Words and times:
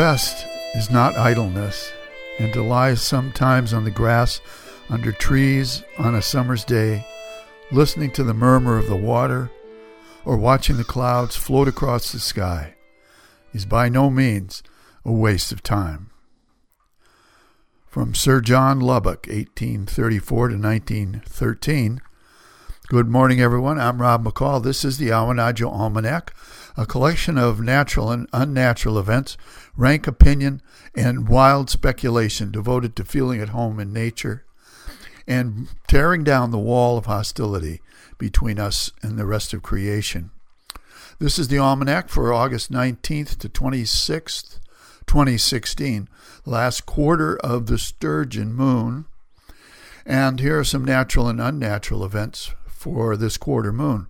Rest 0.00 0.46
is 0.74 0.90
not 0.90 1.14
idleness, 1.18 1.92
and 2.38 2.50
to 2.54 2.62
lie 2.62 2.94
sometimes 2.94 3.74
on 3.74 3.84
the 3.84 3.90
grass 3.90 4.40
under 4.88 5.12
trees 5.12 5.82
on 5.98 6.14
a 6.14 6.22
summer's 6.22 6.64
day, 6.64 7.06
listening 7.70 8.10
to 8.12 8.24
the 8.24 8.32
murmur 8.32 8.78
of 8.78 8.86
the 8.86 8.96
water, 8.96 9.50
or 10.24 10.38
watching 10.38 10.78
the 10.78 10.84
clouds 10.84 11.36
float 11.36 11.68
across 11.68 12.12
the 12.12 12.18
sky, 12.18 12.76
is 13.52 13.66
by 13.66 13.90
no 13.90 14.08
means 14.08 14.62
a 15.04 15.12
waste 15.12 15.52
of 15.52 15.62
time. 15.62 16.08
From 17.86 18.14
Sir 18.14 18.40
John 18.40 18.80
Lubbock, 18.80 19.26
1834 19.26 20.48
to 20.48 20.56
1913. 20.56 22.00
Good 22.90 23.08
morning, 23.08 23.40
everyone. 23.40 23.78
I'm 23.78 24.02
Rob 24.02 24.24
McCall. 24.24 24.60
This 24.60 24.84
is 24.84 24.98
the 24.98 25.10
Awanadjo 25.10 25.70
Almanac, 25.70 26.34
a 26.76 26.84
collection 26.84 27.38
of 27.38 27.60
natural 27.60 28.10
and 28.10 28.28
unnatural 28.32 28.98
events, 28.98 29.36
rank 29.76 30.08
opinion, 30.08 30.60
and 30.96 31.28
wild 31.28 31.70
speculation 31.70 32.50
devoted 32.50 32.96
to 32.96 33.04
feeling 33.04 33.40
at 33.40 33.50
home 33.50 33.78
in 33.78 33.92
nature 33.92 34.44
and 35.24 35.68
tearing 35.86 36.24
down 36.24 36.50
the 36.50 36.58
wall 36.58 36.98
of 36.98 37.06
hostility 37.06 37.80
between 38.18 38.58
us 38.58 38.90
and 39.04 39.16
the 39.16 39.24
rest 39.24 39.54
of 39.54 39.62
creation. 39.62 40.32
This 41.20 41.38
is 41.38 41.46
the 41.46 41.58
almanac 41.58 42.08
for 42.08 42.32
August 42.32 42.72
19th 42.72 43.38
to 43.38 43.48
26th, 43.48 44.58
2016, 45.06 46.08
last 46.44 46.86
quarter 46.86 47.36
of 47.36 47.66
the 47.66 47.78
sturgeon 47.78 48.52
moon. 48.52 49.04
And 50.04 50.40
here 50.40 50.58
are 50.58 50.64
some 50.64 50.84
natural 50.84 51.28
and 51.28 51.40
unnatural 51.40 52.04
events 52.04 52.52
for 52.80 53.14
this 53.14 53.36
quarter 53.36 53.74
moon. 53.74 54.06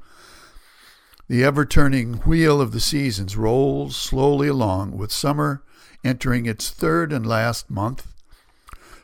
The 1.26 1.42
ever 1.42 1.66
turning 1.66 2.14
wheel 2.18 2.60
of 2.60 2.70
the 2.70 2.78
seasons 2.78 3.36
rolls 3.36 3.96
slowly 3.96 4.46
along, 4.46 4.96
with 4.96 5.10
summer 5.10 5.64
entering 6.04 6.46
its 6.46 6.70
third 6.70 7.12
and 7.12 7.26
last 7.26 7.68
month. 7.68 8.06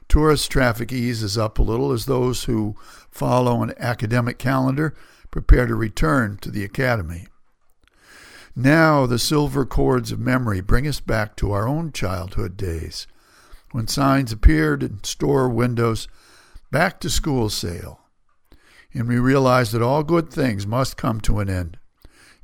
Tourist 0.09 0.53
traffic 0.53 0.93
eases 0.93 1.37
up 1.37 1.59
a 1.59 1.65
little 1.65 1.91
as 1.91 2.07
those 2.07 2.45
who 2.45 2.77
follow 3.11 3.65
an 3.65 3.75
academic 3.77 4.39
calendar 4.39 4.95
prepare 5.33 5.67
to 5.67 5.75
return 5.75 6.39
to 6.43 6.51
the 6.51 6.63
academy. 6.63 7.27
Now 8.55 9.05
the 9.05 9.19
silver 9.19 9.67
cords 9.67 10.13
of 10.13 10.21
memory 10.21 10.61
bring 10.61 10.87
us 10.87 11.01
back 11.01 11.35
to 11.37 11.51
our 11.51 11.67
own 11.67 11.91
childhood 11.91 12.57
days, 12.57 13.09
when 13.73 13.89
signs 13.89 14.31
appeared 14.31 14.85
in 14.85 15.03
store 15.03 15.49
windows, 15.49 16.07
back 16.71 17.01
to 17.01 17.11
school 17.11 17.51
sale, 17.51 18.06
and 18.97 19.09
we 19.09 19.19
realize 19.19 19.73
that 19.73 19.83
all 19.83 20.03
good 20.03 20.31
things 20.31 20.67
must 20.67 20.97
come 20.97 21.21
to 21.21 21.39
an 21.41 21.49
end 21.49 21.79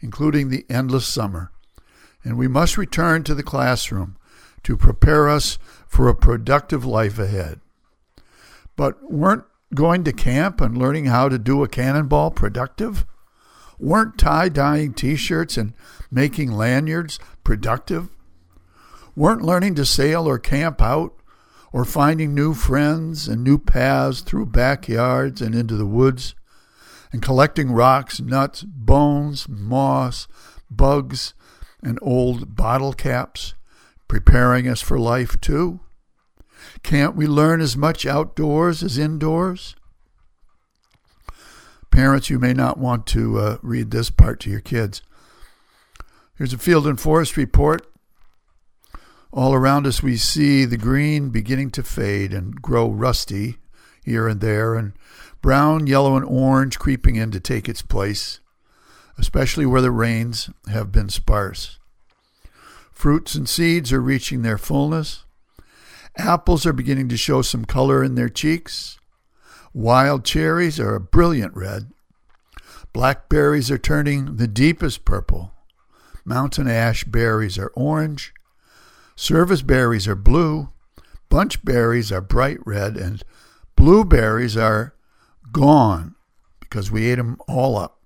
including 0.03 0.49
the 0.49 0.67
endless 0.69 1.07
summer, 1.07 1.53
and 2.25 2.37
we 2.37 2.49
must 2.49 2.77
return 2.77 3.23
to 3.23 3.35
the 3.35 3.43
classroom 3.43 4.17
to 4.65 4.77
prepare 4.77 5.29
us 5.29 5.59
for 5.87 6.09
a 6.09 6.15
productive 6.15 6.85
life 6.85 7.19
ahead. 7.19 7.61
But 8.77 9.11
weren't 9.11 9.45
going 9.75 10.05
to 10.05 10.13
camp 10.13 10.61
and 10.61 10.77
learning 10.77 11.07
how 11.07 11.29
to 11.29 11.39
do 11.39 11.63
a 11.63 11.69
cannonball 11.69 12.33
productive? 12.33 13.07
Weren't 13.79 14.19
tie 14.19 14.49
dyeing 14.49 14.93
t 14.93 15.17
shirts 15.17 15.57
and 15.57 15.73
making 16.11 16.53
lanyards 16.53 17.19
productive? 17.45 18.09
Weren't 19.17 19.43
learning 19.43 19.77
to 19.77 19.85
sail 19.85 20.29
or 20.29 20.39
camp 20.39 20.83
out 20.83 21.15
or 21.73 21.85
finding 21.85 22.35
new 22.35 22.55
friends 22.55 23.29
and 23.29 23.43
new 23.43 23.59
paths 23.59 24.21
through 24.21 24.47
backyards 24.47 25.41
and 25.41 25.55
into 25.55 25.77
the 25.77 25.87
woods 25.87 26.35
and 27.13 27.23
collecting 27.23 27.71
rocks, 27.73 28.21
nuts, 28.21 28.63
bones, 28.63 29.49
moss, 29.49 30.27
bugs, 30.71 31.35
and 31.83 31.99
old 32.01 32.57
bottle 32.57 32.93
caps, 32.93 33.55
preparing 34.09 34.67
us 34.67 34.81
for 34.81 34.99
life 34.99 35.41
too? 35.41 35.81
Can't 36.83 37.15
we 37.15 37.27
learn 37.27 37.61
as 37.61 37.77
much 37.77 38.07
outdoors 38.07 38.83
as 38.83 38.99
indoors? 38.99 39.77
Parents, 41.91 42.31
you 42.31 42.39
may 42.39 42.55
not 42.55 42.79
want 42.79 43.07
to 43.09 43.39
uh, 43.39 43.59
read 43.61 43.91
this 43.91 44.09
part 44.09 44.41
to 44.41 44.51
your 44.51 44.61
kids. 44.61 45.03
Here's 46.37 46.55
a 46.55 46.59
field 46.59 46.87
and 46.87 46.99
forest 46.99 47.37
report. 47.37 47.87
All 49.31 49.55
around 49.55 49.87
us, 49.87 50.03
we 50.03 50.17
see 50.17 50.65
the 50.65 50.79
green 50.79 51.29
beginning 51.29 51.71
to 51.73 51.83
fade 51.83 52.33
and 52.33 52.61
grow 52.61 52.89
rusty 52.91 53.59
here 54.05 54.29
and 54.29 54.41
there, 54.41 54.75
and 54.75 54.93
brown, 55.41 55.87
yellow, 55.87 56.17
and 56.17 56.25
orange 56.25 56.79
creeping 56.79 57.17
in 57.17 57.31
to 57.31 57.41
take 57.41 57.69
its 57.69 57.83
place, 57.83 58.41
especially 59.19 59.67
where 59.67 59.81
the 59.81 59.91
rains 59.91 60.51
have 60.69 60.93
been 60.93 61.09
sparse. 61.09 61.79
Fruits 62.93 63.35
and 63.35 63.49
seeds 63.49 63.93
are 63.93 64.01
reaching 64.01 64.43
their 64.43 64.59
fullness. 64.59 65.25
Apples 66.17 66.67
are 66.67 66.73
beginning 66.73 67.09
to 67.09 67.17
show 67.17 67.43
some 67.43 67.65
color 67.65 68.05
in 68.05 68.15
their 68.15 68.29
cheeks. 68.29 68.99
Wild 69.75 70.25
cherries 70.25 70.79
are 70.79 70.95
a 70.95 71.01
brilliant 71.01 71.55
red. 71.57 71.91
Blackberries 72.93 73.71
are 73.71 73.79
turning 73.79 74.37
the 74.37 74.47
deepest 74.47 75.05
purple. 75.05 75.53
Mountain 76.25 76.69
ash 76.69 77.05
berries 77.05 77.59
are 77.59 77.73
orange. 77.75 78.35
Service 79.17 79.63
berries 79.63 80.07
are 80.07 80.15
blue. 80.15 80.69
Bunch 81.31 81.65
berries 81.65 82.13
are 82.13 82.21
bright 82.21 82.59
red. 82.67 82.97
And 82.97 83.25
blueberries 83.83 84.57
are 84.57 84.95
gone 85.51 86.15
because 86.61 86.93
we 86.93 87.11
ate 87.11 87.17
them 87.17 87.37
all 87.49 87.77
up. 87.77 87.99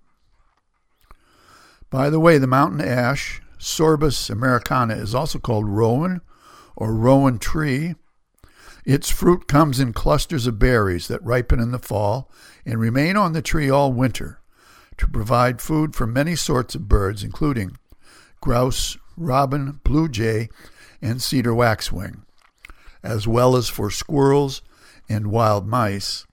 By 1.90 2.08
the 2.08 2.18
way, 2.18 2.38
the 2.38 2.46
mountain 2.46 2.80
ash, 2.80 3.42
Sorbus 3.58 4.30
americana, 4.30 4.94
is 4.94 5.14
also 5.14 5.38
called 5.38 5.68
rowan 5.68 6.22
or 6.76 6.94
rowan 6.94 7.38
tree. 7.38 7.94
Its 8.86 9.10
fruit 9.10 9.48
comes 9.48 9.78
in 9.78 9.92
clusters 9.92 10.46
of 10.46 10.58
berries 10.58 11.08
that 11.08 11.22
ripen 11.22 11.60
in 11.60 11.72
the 11.72 11.78
fall 11.78 12.32
and 12.64 12.80
remain 12.80 13.18
on 13.18 13.34
the 13.34 13.42
tree 13.42 13.68
all 13.68 13.92
winter 13.92 14.40
to 14.96 15.06
provide 15.06 15.60
food 15.60 15.94
for 15.94 16.06
many 16.06 16.34
sorts 16.34 16.74
of 16.74 16.88
birds, 16.88 17.22
including 17.22 17.76
grouse, 18.40 18.96
robin, 19.14 19.78
blue 19.84 20.08
jay, 20.08 20.48
and 21.02 21.20
cedar 21.20 21.54
waxwing, 21.54 22.22
as 23.02 23.28
well 23.28 23.54
as 23.54 23.68
for 23.68 23.90
squirrels 23.90 24.62
and 25.08 25.30
wild 25.30 25.66
mice. 25.66 26.26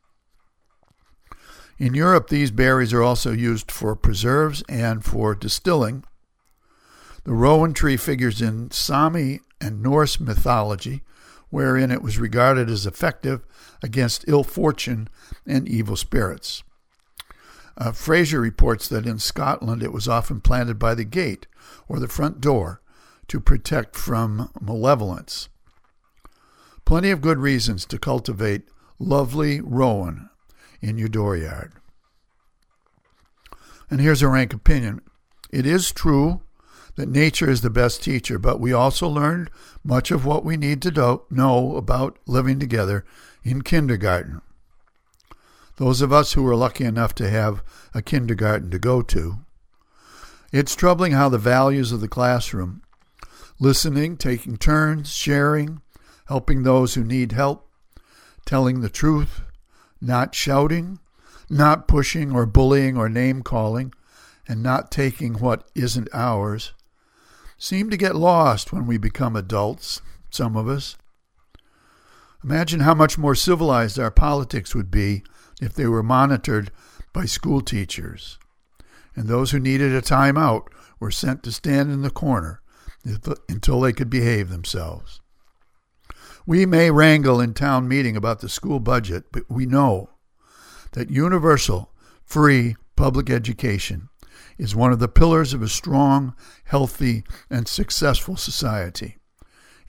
In 1.77 1.93
Europe, 1.93 2.29
these 2.29 2.51
berries 2.51 2.93
are 2.93 3.03
also 3.03 3.31
used 3.31 3.71
for 3.71 3.95
preserves 3.95 4.63
and 4.69 5.03
for 5.03 5.35
distilling. 5.35 6.03
The 7.23 7.33
rowan 7.33 7.73
tree 7.73 7.97
figures 7.97 8.41
in 8.41 8.71
Sami 8.71 9.39
and 9.59 9.81
Norse 9.81 10.19
mythology, 10.19 11.03
wherein 11.49 11.91
it 11.91 12.01
was 12.01 12.19
regarded 12.19 12.69
as 12.69 12.85
effective 12.85 13.45
against 13.81 14.25
ill 14.27 14.43
fortune 14.43 15.09
and 15.45 15.67
evil 15.67 15.95
spirits. 15.95 16.63
Uh, 17.77 17.91
Frazer 17.91 18.39
reports 18.39 18.87
that 18.87 19.07
in 19.07 19.19
Scotland 19.19 19.81
it 19.81 19.91
was 19.91 20.07
often 20.07 20.41
planted 20.41 20.77
by 20.77 20.93
the 20.93 21.03
gate 21.03 21.47
or 21.87 21.99
the 21.99 22.07
front 22.07 22.39
door 22.39 22.81
to 23.27 23.39
protect 23.39 23.95
from 23.95 24.51
malevolence. 24.61 25.49
Plenty 26.85 27.11
of 27.11 27.21
good 27.21 27.37
reasons 27.37 27.85
to 27.85 27.97
cultivate 27.97 28.63
lovely 28.99 29.61
rowan 29.61 30.29
in 30.81 30.97
your 30.97 31.07
dooryard. 31.07 31.73
And 33.89 34.01
here's 34.01 34.21
a 34.21 34.27
rank 34.27 34.53
opinion 34.53 35.01
it 35.51 35.65
is 35.65 35.91
true 35.91 36.41
that 36.95 37.09
nature 37.09 37.49
is 37.49 37.61
the 37.61 37.69
best 37.69 38.03
teacher, 38.03 38.37
but 38.37 38.59
we 38.59 38.71
also 38.71 39.07
learned 39.07 39.49
much 39.83 40.11
of 40.11 40.25
what 40.25 40.45
we 40.45 40.57
need 40.57 40.81
to 40.81 40.91
do, 40.91 41.23
know 41.29 41.75
about 41.75 42.19
living 42.27 42.59
together 42.59 43.05
in 43.43 43.61
kindergarten. 43.61 44.41
Those 45.77 46.01
of 46.01 46.13
us 46.13 46.33
who 46.33 46.43
were 46.43 46.55
lucky 46.55 46.85
enough 46.85 47.15
to 47.15 47.29
have 47.29 47.63
a 47.93 48.01
kindergarten 48.01 48.69
to 48.71 48.79
go 48.79 49.01
to. 49.01 49.39
It's 50.51 50.75
troubling 50.75 51.13
how 51.13 51.29
the 51.29 51.39
values 51.39 51.91
of 51.91 52.01
the 52.01 52.07
classroom 52.07 52.83
listening, 53.59 54.17
taking 54.17 54.57
turns, 54.57 55.13
sharing, 55.13 55.81
helping 56.27 56.63
those 56.63 56.93
who 56.93 57.03
need 57.03 57.31
help, 57.31 57.69
telling 58.45 58.81
the 58.81 58.89
truth, 58.89 59.41
not 60.01 60.35
shouting, 60.35 60.99
not 61.49 61.87
pushing 61.87 62.31
or 62.33 62.45
bullying 62.45 62.97
or 62.97 63.09
name 63.09 63.41
calling, 63.41 63.93
and 64.47 64.61
not 64.61 64.91
taking 64.91 65.35
what 65.35 65.69
isn't 65.75 66.09
ours, 66.13 66.73
seem 67.57 67.89
to 67.89 67.97
get 67.97 68.15
lost 68.15 68.73
when 68.73 68.85
we 68.85 68.97
become 68.97 69.35
adults, 69.35 70.01
some 70.29 70.55
of 70.55 70.67
us. 70.67 70.97
Imagine 72.43 72.81
how 72.81 72.93
much 72.93 73.17
more 73.17 73.35
civilized 73.35 73.97
our 73.97 74.11
politics 74.11 74.75
would 74.75 74.91
be 74.91 75.23
if 75.61 75.73
they 75.73 75.87
were 75.87 76.03
monitored 76.03 76.71
by 77.13 77.25
school 77.25 77.61
teachers, 77.61 78.37
and 79.15 79.27
those 79.27 79.51
who 79.51 79.59
needed 79.59 79.93
a 79.93 80.01
time 80.01 80.37
out 80.37 80.69
were 80.99 81.11
sent 81.11 81.43
to 81.43 81.51
stand 81.51 81.91
in 81.91 82.01
the 82.01 82.09
corner 82.09 82.61
until 83.47 83.79
they 83.79 83.93
could 83.93 84.09
behave 84.09 84.49
themselves. 84.49 85.21
We 86.45 86.65
may 86.65 86.91
wrangle 86.91 87.39
in 87.39 87.53
town 87.53 87.87
meeting 87.87 88.17
about 88.17 88.41
the 88.41 88.49
school 88.49 88.79
budget, 88.79 89.25
but 89.31 89.43
we 89.49 89.65
know 89.65 90.09
that 90.91 91.09
universal, 91.09 91.91
free 92.25 92.75
public 92.95 93.29
education 93.29 94.09
is 94.57 94.75
one 94.75 94.91
of 94.91 94.99
the 94.99 95.07
pillars 95.07 95.53
of 95.53 95.61
a 95.61 95.67
strong, 95.69 96.35
healthy, 96.65 97.23
and 97.49 97.67
successful 97.67 98.35
society. 98.35 99.17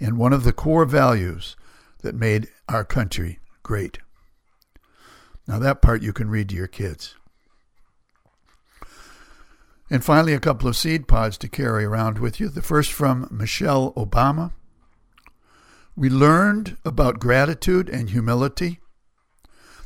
and 0.01 0.19
one 0.19 0.33
of 0.33 0.45
the 0.45 0.53
core 0.53 0.85
values 0.85 1.57
that 2.03 2.15
made 2.15 2.49
our 2.69 2.85
country 2.85 3.39
great. 3.63 3.99
Now, 5.47 5.59
that 5.59 5.83
part 5.83 6.03
you 6.03 6.13
can 6.13 6.31
read 6.31 6.49
to 6.49 6.55
your 6.55 6.67
kids. 6.67 7.15
And 9.91 10.03
finally, 10.05 10.33
a 10.33 10.41
couple 10.41 10.69
of 10.69 10.77
seed 10.77 11.07
pods 11.07 11.37
to 11.39 11.49
carry 11.49 11.85
around 11.85 12.19
with 12.19 12.41
you. 12.41 12.49
The 12.49 12.63
first 12.63 12.93
from 12.93 13.29
Michelle 13.31 13.93
Obama. 13.93 14.53
We 15.97 16.11
learned 16.11 16.77
about 16.85 17.21
gratitude 17.21 17.89
and 17.89 18.11
humility, 18.11 18.81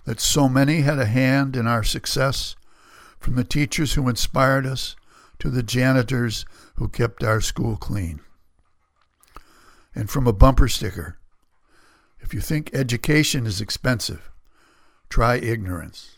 that 0.04 0.20
so 0.20 0.48
many 0.48 0.80
had 0.80 0.98
a 0.98 1.04
hand 1.04 1.54
in 1.54 1.66
our 1.66 1.84
success, 1.84 2.56
from 3.18 3.34
the 3.34 3.44
teachers 3.44 3.94
who 3.94 4.08
inspired 4.08 4.66
us 4.66 4.96
to 5.38 5.50
the 5.50 5.62
janitors 5.62 6.46
who 6.76 6.88
kept 6.88 7.22
our 7.22 7.40
school 7.40 7.76
clean. 7.76 8.20
And 9.94 10.08
from 10.08 10.26
a 10.26 10.32
bumper 10.32 10.68
sticker 10.68 11.18
if 12.20 12.34
you 12.34 12.40
think 12.40 12.70
education 12.74 13.46
is 13.46 13.60
expensive, 13.60 14.30
try 15.08 15.36
ignorance. 15.36 16.17